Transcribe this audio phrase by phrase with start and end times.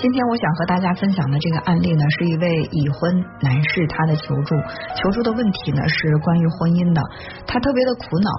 [0.00, 3.12] 今天我想和大家分享的这个案例呢，是一位已婚
[3.42, 4.54] 男士他的求助，
[4.94, 7.02] 求助的问题呢是关于婚姻的，
[7.48, 8.30] 他特别的苦恼，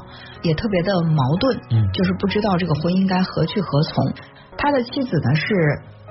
[0.41, 4.07] 也特别的矛盾，嗯就是不知道这个婚姻该何去何从。
[4.55, 5.51] 他的妻子呢是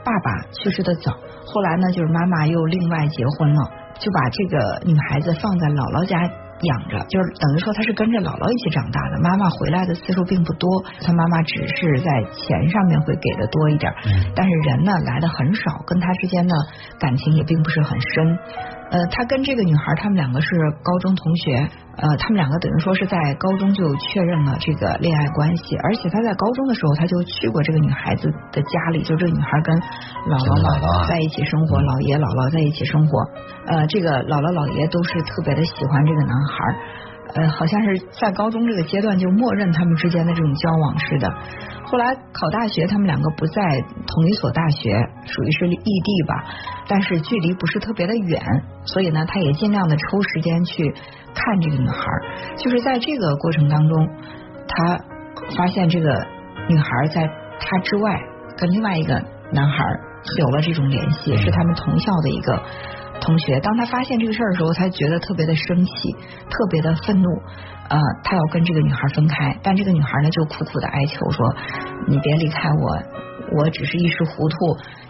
[0.04, 3.60] 爸爸去世的早，后来呢就是妈妈又另外结婚了，
[3.96, 6.20] 就把这个女孩子放在姥姥家。
[6.62, 9.20] 养着，就是等于说他是跟着姥姥一起长大的。
[9.22, 10.68] 妈妈回来的次数并不多，
[11.00, 16.54] 他妈妈只是在钱上面会给的多一点，嗯但是人呢来的很少，跟他之间的
[16.98, 18.38] 感情也并不是很深。
[18.90, 20.48] 呃，他跟这个女孩，他们两个是
[20.82, 21.56] 高中同学，
[21.96, 33.20] 呃，他们两个等于说是在高中就确认了这个恋爱关系，而且他在高中的时候他就去过这个女孩子的家里，就这个女孩跟姥姥跟姥姥啊在一起生活，嗯姥爷姥姥在一起生活，
[33.66, 36.54] 呃，这个姥姥姥爷都是特别的喜欢这个男孩。
[37.34, 41.28] 呃，好像是在高中这个阶段就默认他们之间的这种交往似的。
[41.84, 43.62] 后来考大学，他们两个不在
[44.06, 46.44] 同一所大学，属于是异地吧，
[46.86, 48.42] 但是距离不是特别的远，
[48.84, 50.94] 所以呢，他也尽量的抽时间去
[51.34, 52.04] 看这个女孩。
[52.56, 54.08] 就是在这个过程当中，
[54.66, 54.98] 他
[55.56, 56.26] 发现这个
[56.68, 57.22] 女孩在
[57.60, 58.20] 他之外
[58.56, 59.14] 跟另外一个
[59.52, 59.84] 男孩
[60.38, 62.62] 有了这种联系，是他们同校的一个
[63.28, 63.60] 同学。
[63.60, 66.16] 当他发现这个事儿的时候，他觉得特别的生气，
[66.48, 67.28] 特别的愤怒，
[67.90, 71.54] 呃，他要跟这个女孩分开，但这个女孩呢就苦苦的哀求说
[72.08, 73.02] ：“你别离开我，
[73.58, 74.56] 我只是一时糊涂，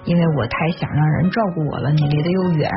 [0.04, 2.68] 因为我太想让人照顾我了，你离得又远。”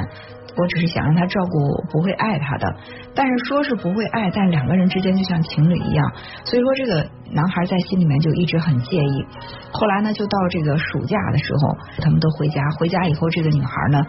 [0.57, 2.75] 我只是想让他照顾我，不会爱他的。
[3.15, 6.11] 但是说是不会爱，但两个人之间就像情侣一样。
[6.43, 9.25] 所以说，这个男孩在心里面就一直很介意。
[9.71, 12.61] 后来呢，就到这个暑假的时候，他们都回家。
[12.79, 14.01] 回家以后，这个女孩呢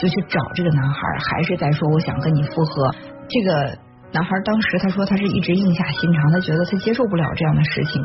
[0.00, 2.94] 就去找这个男孩，还是在说我想跟你复合。
[3.28, 3.78] 这个
[4.12, 8.02] 男孩当时他说他是一直硬下心肠，他觉得他接受不了这样的事情。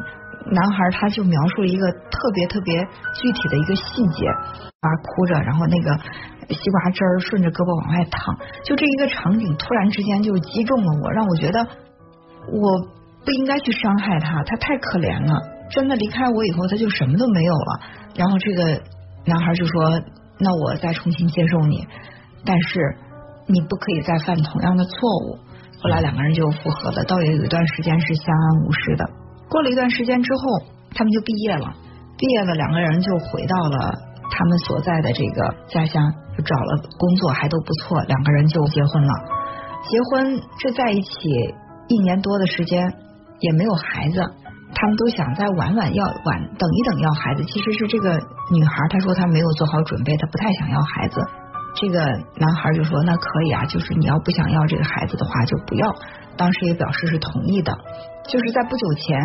[0.52, 2.80] 男孩他就描述了一个特别特别
[3.16, 5.98] 具体的一个细节，啊哭着，然后那个
[6.54, 11.66] 西瓜汁儿顺着胳膊往外淌，就这一个场景突然之间就击中了我，让我觉得
[12.54, 12.66] 我
[13.26, 15.34] 不应该去伤害他，他太可怜了。
[15.72, 17.80] 真的离开我以后，他就什么都没有了。
[18.16, 18.82] 然后这个
[19.26, 20.00] 男孩就说
[20.38, 21.88] ：“那我再重新接受你，
[22.46, 22.80] 但是
[23.48, 24.94] 你不可以再犯同样的错
[25.26, 25.40] 误。”
[25.82, 29.10] 后来两个人就复合了，倒也有一段时间是相安无事的。
[29.50, 31.74] 过了一段时间之后，他们就毕业了。
[32.18, 33.94] 毕业了，两个人就回到了
[34.32, 36.02] 他们所在的这个家乡，
[36.38, 39.14] 就找了工作，还都不错，两个人就结婚了。
[39.84, 41.30] 结婚这在一起
[41.88, 42.82] 一年多的时间，
[43.40, 44.24] 也没有孩子。
[44.74, 48.12] 他们都想再晚晚要晚等一等要孩子，其实是这个
[48.52, 51.22] 女孩她说她没有做好准备，她不太想要孩子。
[51.76, 52.00] 这个
[52.38, 55.94] 男孩就说那可以啊，就是你要不想要这个孩子的话就不要。
[56.38, 57.78] 当时也表示是同意的。
[58.28, 59.20] 就是在不久前，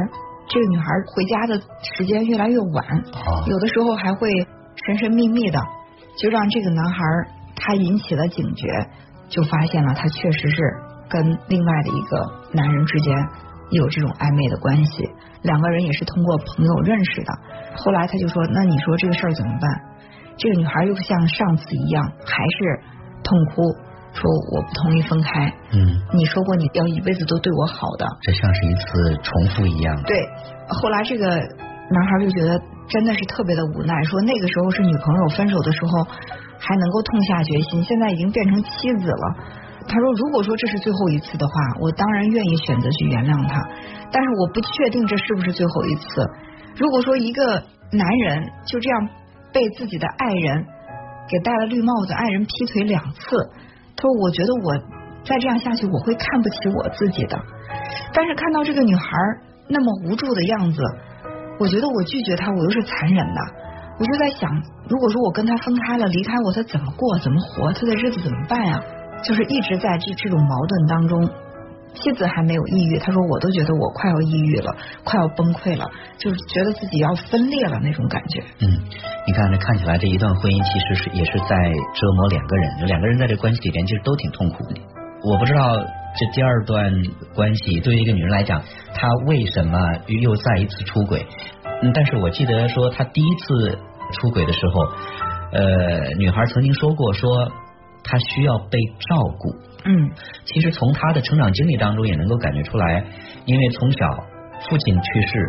[0.48, 0.84] 这个女孩
[1.14, 1.60] 回家的
[1.96, 2.84] 时间越来越晚，
[3.24, 4.28] 啊有的时候还会
[4.84, 5.58] 神神秘秘的，
[6.18, 7.00] 就让这个男孩
[7.56, 8.66] 他引起了警觉，
[9.28, 10.56] 就发现了他确实是
[11.08, 13.16] 跟另外的一个男人之间
[13.70, 15.08] 有这种暧昧的关系，
[15.42, 17.32] 两个人也是通过朋友认识的。
[17.76, 19.70] 后来他就说：“那你说这个事儿怎么办？”
[20.40, 22.80] 这个女孩又像上次一样，还是
[23.22, 23.60] 痛哭，
[24.16, 24.24] 说
[24.56, 25.52] 我不同意分开。
[25.76, 30.02] 嗯，你说过你要一辈子都对我好的，这像是一次重复一样。
[30.04, 30.16] 对，
[30.68, 32.58] 后来这个男孩就觉得
[32.88, 36.08] 真的是特别的无奈，说那个时候是女朋友，分手的时候
[36.58, 39.36] 还能够痛下决心，现在已经变成妻子了。
[39.86, 43.60] 他说，如果说这是最后一次的话，我当然愿意选择去原谅他，
[44.10, 46.06] 但是我不确定这是不是最后一次。
[46.76, 47.62] 如果说一个
[47.92, 49.08] 男人就这样
[49.52, 50.66] 被自己的爱人
[51.28, 53.20] 给戴了绿帽子，爱人劈腿两次，
[53.96, 54.76] 他说，我觉得我
[55.24, 57.38] 再这样下去，我会看不起我自己的。
[58.12, 59.04] 但是看到这个女孩
[59.68, 60.82] 那么无助的样子，
[61.58, 63.40] 我觉得我拒绝她，我又是残忍的。
[63.98, 64.50] 我就在想，
[64.88, 68.82] 如果说我跟她分开了，离开我，她怎么过，怎么活，她的日子怎么办呀？
[69.22, 71.30] 就是一直在这这种矛盾当中。
[71.94, 74.74] 妻子还没有抑郁，他说我都觉得我快要抑郁了，
[75.04, 78.40] 快要崩溃了，就是觉得自己要分裂了那种感觉。
[78.60, 78.68] 嗯，
[79.26, 81.56] 你看，这看起来这一段婚姻其实是也是在
[81.94, 84.80] 折磨两个人，两个人在这关系里边其实都挺痛苦的。
[85.22, 86.90] 我不知道这第二段
[87.34, 88.62] 关系对于一个女人来讲，
[88.94, 89.78] 她为什么
[90.22, 91.26] 又再一次出轨？
[91.82, 93.78] 嗯，但是我记得说她第一次
[94.18, 94.80] 出轨的时候，
[95.52, 97.52] 呃，女孩曾经说过说
[98.04, 99.50] 她需要被照顾。
[99.84, 100.10] 嗯。
[100.44, 103.04] 其实从他的成长经历当中也能够感觉出来，
[103.46, 103.98] 因为从小
[104.68, 105.48] 父亲去世，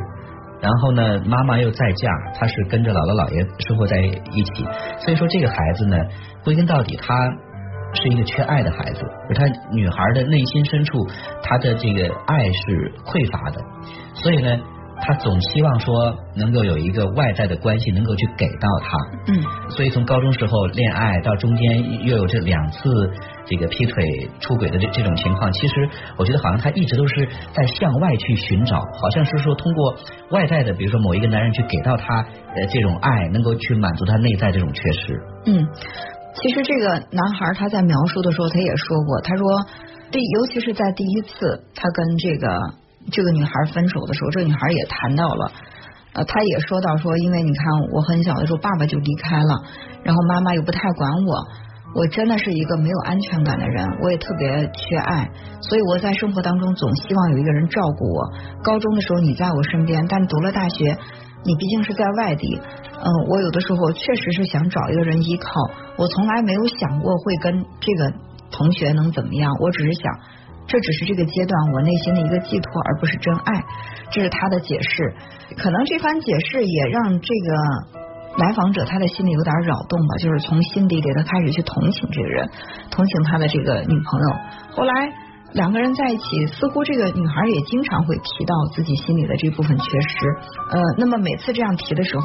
[0.61, 2.09] 然后呢妈妈又再嫁，
[2.39, 4.63] 他是跟着姥姥姥爷生活在一起，
[4.99, 5.97] 所以说这个孩子呢，
[6.43, 7.13] 归根到底他
[7.93, 10.97] 是一个缺爱的孩子，就他女孩的内心深处，
[11.43, 13.59] 她的这个爱是匮乏的，
[14.13, 14.57] 所以呢，
[15.01, 18.97] 他总希望说能够有一个外在的关系能够去给到他，
[19.33, 22.89] 嗯，所以从高中时候恋爱到中间又有这两次
[23.45, 24.03] 这个劈腿
[24.39, 29.95] 出轨的这这种情况，其实我觉得好像他一直都是在向外去寻找，好像是说通过
[30.29, 32.21] 外在的，比如说某一个男人去给到他
[32.55, 35.19] 呃这种爱，能够去满足他内在这种缺失。
[35.47, 35.67] 嗯，
[36.35, 39.47] 其实这个男孩他在描述的时候，他也说过，他说
[40.11, 42.47] 第尤其是在第一次他跟这个
[43.09, 45.51] 这个女孩分手的时候，这女孩也谈到了，
[46.13, 49.63] 呃，她也说到说，因为你看我很小的时候爸爸就离开了，
[50.03, 51.47] 然后妈妈又不太管我，
[51.95, 55.29] 我真的是一个没有安全感的人，我也特别缺爱，
[55.61, 58.23] 所以我在生活当中总希望有一个人照顾我。
[58.63, 60.97] 高中的时候你在我身边，但读了大学，
[61.43, 62.61] 你毕竟是在外地，
[63.03, 65.51] 嗯，我有的时候确实是想找一个人依靠，
[65.97, 68.13] 我从来没有想过会跟这个
[68.51, 70.03] 同学能怎么样，我只是想。
[70.71, 73.61] 这只是这个阶段我内心的一个寄托，而不是真爱。
[74.09, 75.13] 这是他的解释，
[75.57, 77.51] 可能这番解释也让这个
[78.37, 82.49] 来访者他的心里有点扰动吧，就是从心底里他开始去同情这个人，
[82.89, 84.27] 同情他的这个女朋友。
[84.71, 84.93] 后来
[85.51, 90.17] 两个人在一起，似乎这个女孩也经常会提到自己心里的这部分缺失。
[90.71, 92.23] 呃，那么每次这样提的时候。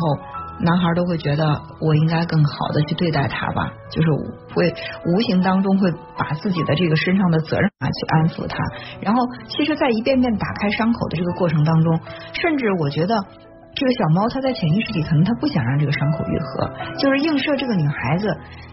[0.61, 1.45] 男孩都会觉得
[1.81, 4.09] 我应该更好的去对待他吧，就是
[4.55, 4.73] 会
[5.05, 8.57] 无形当中会把自己的这个身上的责任啊去安抚他，
[9.01, 12.01] 然后其实，在一遍遍打开伤口的这个过程当中，
[12.33, 13.17] 甚至我觉得。
[13.77, 18.27] 这个小猫，它在潜意识里可能它不想让这个伤口愈合，就是映射这个女孩子。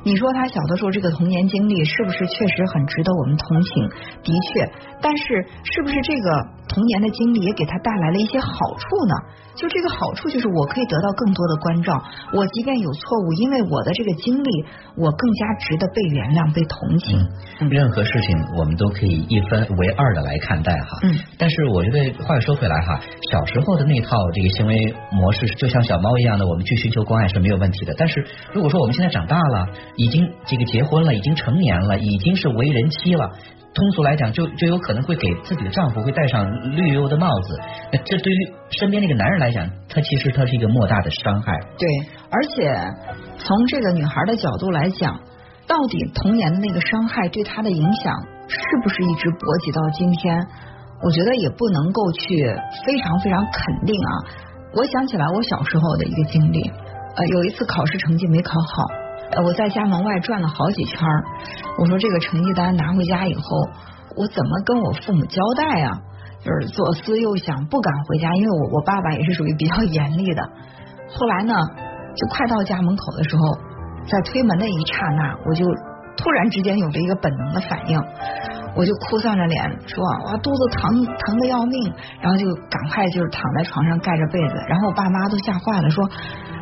[0.06, 3.90] 你说她小的时候这个童年经历是不是确实很值得我们同情？
[4.24, 4.72] 的确，
[5.02, 5.24] 但是
[5.64, 8.48] 是不是这个童年的经历也给她带来了一些好
[8.80, 9.14] 处呢？
[9.56, 12.02] 就这个好处就是我可以得到更多的关照，
[12.34, 14.50] 我即便有错误，因为我的这个经历，
[14.96, 17.20] 我更加值得被原谅、被同情。
[17.70, 20.88] 任何事情我们都可以一分为二的来看待哈。
[21.04, 21.14] 嗯。
[21.38, 23.00] 但是我觉得话又说回来哈，
[23.32, 24.93] 小时候的那套这个行为。
[25.12, 27.94] 模式就像小猫一样的，我们去寻求关爱是没有问题的。
[27.98, 33.30] 但是如果说我们现在长大了，已经这个结婚了，已经成年了，已经是为人妻了，
[33.74, 37.60] 通俗来讲，就就有可能会给自己的丈夫会戴上绿油的帽子。
[37.92, 41.60] 那这对于身边那个男人来讲，他其实他是一个莫大的伤害。
[41.78, 41.88] 对，
[42.30, 42.74] 而且
[43.38, 45.19] 从这个女孩的角度来讲，
[45.68, 48.13] 到底童年的那个伤害对她的影响
[48.48, 50.38] 是不是一直波及到今天？
[51.01, 52.56] 我觉得也不能够去
[52.86, 54.12] 非常非常肯定啊。
[54.75, 56.62] 我想起来我小时候的一个经历，
[57.16, 58.84] 呃，有一次考试成绩没考好，
[59.31, 61.00] 呃，我在家门外转了好几圈
[61.78, 63.70] 我说这个成绩单拿回家以后，
[64.16, 66.02] 我怎么跟我父母交代啊？
[66.44, 70.44] 就是左思右想，不敢回家，因为我我爸爸也是属于比较严厉的。
[71.08, 71.54] 后来呢，
[72.16, 73.58] 就快到家门口的时候，
[74.08, 75.66] 在推门的一刹那，我就
[76.18, 77.98] 突然之间有了一个本能的反应。
[78.75, 86.04] 我就哭丧着脸说哇肚子疼疼的要命，然后就赶快就是躺在床上盖着被子，然后我爸妈都吓坏了，说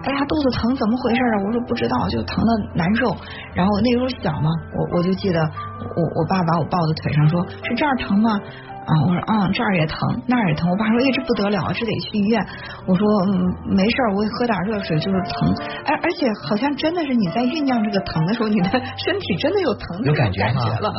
[0.04, 1.44] 哎呀肚子疼怎么回事啊？
[1.46, 3.16] 我说不知道，就疼的难受。
[3.54, 8.40] 然后那时候小嘛，我我就记得我我爸把我抱在腿上说，是这儿疼吗？
[8.81, 9.98] 啊，我说啊，这儿也疼，
[10.28, 10.69] 那儿也疼。
[10.69, 12.42] 我爸说，哎，这不得了，这得去医院。
[12.88, 15.54] 我说，嗯，没事，我喝点热水，就是疼。
[15.86, 20.92] 而而且好像真的是你在酝酿这个疼的时候，你的 身体真的有疼的感觉了。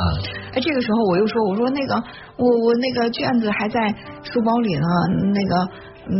[0.55, 1.94] 哎，这个时候我又说，我说那个，
[2.37, 3.90] 我我那个卷子还在
[4.23, 4.87] 书包里呢，
[5.35, 5.69] 那个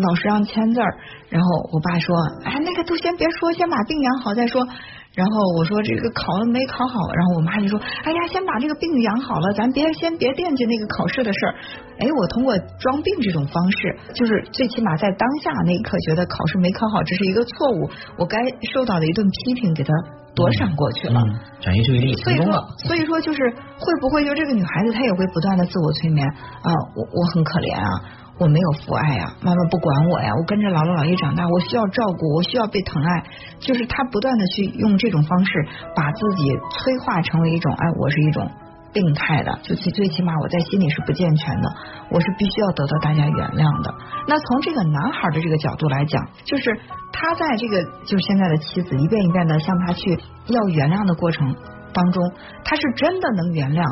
[0.03, 0.94] 老师让签字儿。
[1.31, 4.67] 然后我爸说，哎，那个都先别说，先把病养好再说。
[5.14, 11.55] 然后我说这个考了没考好，然后我妈就说，哎呀，先把这个病养好了，咱别先别惦记那个考试的事儿。
[11.98, 18.39] 哎，我通过装病这种方式，就是最起码在当下那一刻觉得考试没考好这是一个错误，我该
[18.72, 19.93] 受到的一顿批评给他
[20.34, 21.20] 躲闪过去了，
[21.60, 22.65] 转移注意力成功了。
[22.79, 28.20] 所以说就是会不会就这个女孩子她也会不断的自我催眠啊，我我很可怜啊。
[28.39, 33.22] 我没有父爱呀，妈妈不管我呀，我跟着姥姥姥爷长大，我需要照顾，我需要被疼爱，
[33.60, 35.53] 就是她不断的去用这种方式
[35.94, 38.51] 把自己催化成为一种，哎，我是一种
[38.93, 41.69] 病态的，就其最起码我在心里是不健全的，
[42.11, 43.94] 我是必须要得到大家原谅的。
[44.29, 46.79] 那从这个男孩的这个角度来讲，就是
[47.13, 50.19] 他在这个就是现在的妻子一遍一遍的向他去
[50.49, 51.55] 要原谅的过程。
[51.94, 52.25] 当中，
[52.65, 53.84] 他是真的能原谅，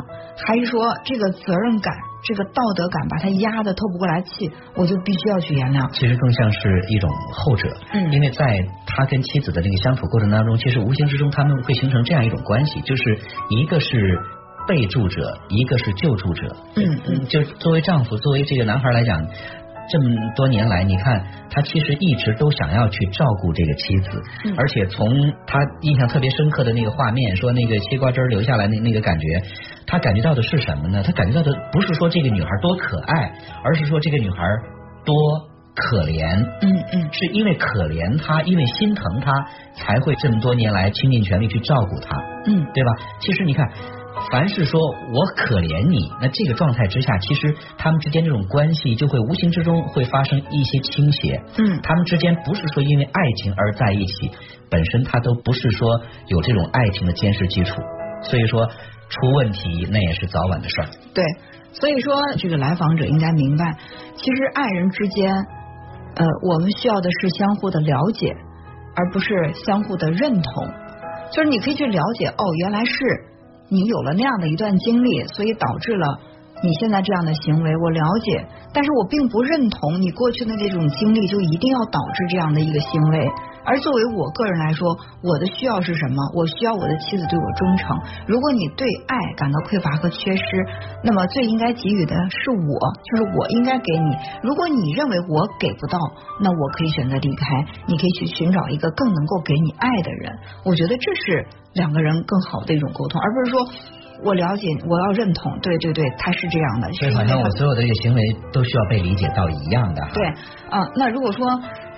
[0.47, 1.93] 还是说这个责任感、
[2.25, 4.49] 这个道德感把他压得透不过来气？
[4.73, 5.87] 我就必须要去原谅。
[5.93, 13.03] 其实更像是一种后者，嗯，因为在他跟妻子的这个相处过程当中，其实无形之中他们会形成这样一种关系，就是
[13.49, 14.17] 一个是
[14.71, 16.55] 被助者，一个是救助者。
[16.77, 19.21] 嗯嗯，就作为丈夫，作为这个男孩来讲。
[19.89, 20.05] 这么
[20.37, 24.21] 多年来，你看他其实一直都想要去照顾这个妻子，
[24.55, 25.05] 而且从
[25.45, 29.25] 他印象特别深刻的那个画面，说那个西瓜汁流下来那那个感觉，
[29.85, 31.03] 他感觉到的是什么呢？
[31.03, 33.33] 他感觉到的不是说这个女孩多可爱，
[33.65, 34.37] 而是说这个女孩
[35.03, 35.13] 多
[35.75, 39.33] 可怜，嗯嗯，是因为可怜他，因为心疼他，
[39.75, 42.91] 才会这么多年来倾尽全力去照顾他，嗯，对吧？
[43.19, 43.67] 其实你看。
[44.31, 51.41] 凡是说我可怜你，那这个状态之下，其实他们之间这种关系就会无形之中会发生一些倾斜。
[51.57, 54.31] 嗯，他们之间不是说因为爱情而在一起，
[54.69, 57.81] 本身他都不是说有这种爱情的坚实基础，
[58.23, 60.87] 所以说出问题那也是早晚的事儿。
[61.13, 61.23] 对，
[61.73, 63.75] 所以说这个来访者应该明白，
[64.15, 65.33] 其实爱人之间，
[66.15, 68.35] 呃，我们需要的是相互的了解，
[68.95, 70.67] 而不是相互的认同。
[71.33, 72.93] 就是你可以去了解，哦，原来是。
[73.73, 76.19] 你有了那样的一段经历，所以导致了
[76.63, 77.71] 你现在这样的行为。
[77.77, 83.27] 我了解，但是我并不认同你过去的那种经历就一定要导致这样的一个行为。
[83.63, 84.87] 而作为我个人来说，
[85.21, 86.17] 我的需要是什么？
[86.33, 87.97] 我需要我的妻子对我忠诚。
[88.25, 90.43] 如果你对爱感到匮乏和缺失，
[91.03, 92.73] 那么最应该给予的是我，
[93.05, 94.09] 就是我应该给你。
[94.41, 95.97] 如果你认为我给不到，
[96.41, 97.45] 那我可以选择离开，
[97.85, 100.33] 你可以去寻找一个更能够给你爱的人。
[100.65, 103.61] 我觉得这是两个人更好的一种沟通，而不是说
[104.23, 106.91] 我了解，我要认同，对对对，他是这样的。
[106.93, 110.01] 所以好像我所有的这个行为都需要被理解到一样的。
[110.13, 110.25] 对
[110.69, 111.45] 啊，那如果说。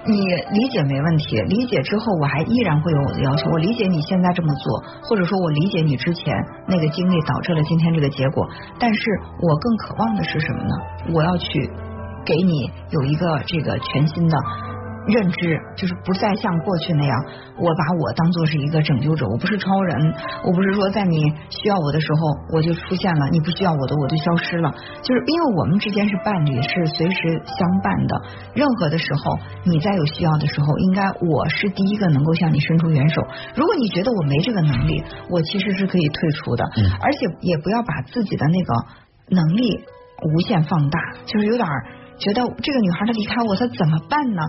[0.06, 3.50] 你理解没问题，理解之后我还依然会有我的要求。
[3.52, 6.36] 我理解你现在这么做，或者说我理解你之前
[6.68, 8.46] 那个经历导致了今天这个结果，
[8.78, 9.00] 但是
[9.40, 10.76] 我更渴望的是什么呢？
[11.14, 11.72] 我要去
[12.26, 14.38] 给你有一个这个全新的。
[15.08, 17.26] 认知就是不再像过去那样，
[17.58, 21.18] 我把我当做是一个拯救者，我不是超人，我不是说在你
[21.50, 28.22] 需要我的时候我就出现了，你不需要我的我就消失了，就是因为我们之间是伴侣，是随时相伴的，
[28.56, 33.22] 任何的时候你在有需要的时候，应该我是第一个能够向你伸出援手。
[33.56, 36.64] 如果你觉得我没这个能力，我其实是可以退出的，
[37.02, 38.74] 而且也不要把自己的那个
[39.30, 39.84] 能力
[40.36, 41.68] 无限放大，就是有点。
[42.20, 44.42] 觉得这个女孩她离开我，她怎么办呢？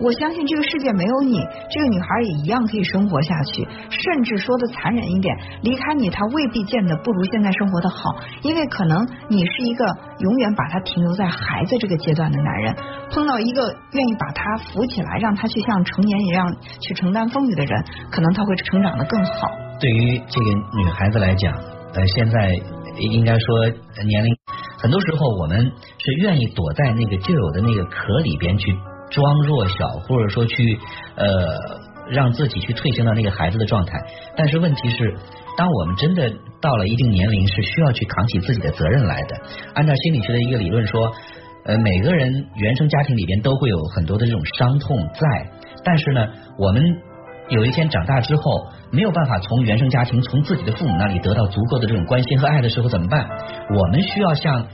[0.00, 1.38] 我相信这个世界没有你，
[1.70, 3.66] 这个女孩也一样可以生活下去。
[3.90, 9.86] 甚至说的残忍一点，离开你，她未必见得不如现在生活的好，因为可能你是一个
[10.18, 12.74] 永远把她停留在孩子这个阶段的男人，
[13.10, 19.48] 碰到一个愿意把她扶起来，让她去像成年一样去承担风雨的人，可能她会成长的更好。
[19.80, 21.52] 对于这个女孩子来讲，
[21.94, 22.52] 呃，现在
[22.98, 23.68] 应该说
[24.04, 24.36] 年龄。
[24.82, 28.76] 很多时候，我们是愿意躲在那个旧有的那个壳里边去
[29.10, 30.76] 装弱小，或者说去
[31.14, 31.26] 呃
[32.10, 33.92] 让自己去退行到那个孩子的状态。
[34.36, 35.14] 但是问题是，
[35.56, 36.28] 当我们真的
[36.60, 39.36] 到了一定年龄，是需要去扛起自己的责任来的。
[39.74, 41.12] 按照心理学的一个理论说，
[41.64, 45.50] 呃，每个人原生家庭里边都会有很多的这种伤痛在，
[45.84, 46.26] 但是呢，
[46.58, 46.82] 我们。
[47.52, 53.28] 有一天长大之后，没有办法从原生家庭、从自己的父母那里得到足够的这种关心和爱的时候怎么办？
[53.76, 54.66] 我们需要像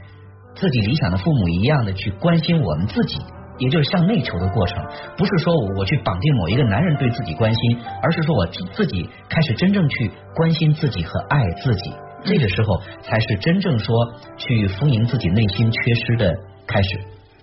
[0.55, 3.19] 自己理想的父母一样的去关心我们自己，
[3.59, 4.81] 也就是向内求的过程。
[5.17, 11.93] 不是说我去绑定某一个男人对自己关心，而是说我自己开始真正去关心自己和爱自己。
[12.25, 13.97] 这个时候才是真正说
[14.37, 16.33] 去丰盈自己内心缺失的
[16.65, 17.18] 开始。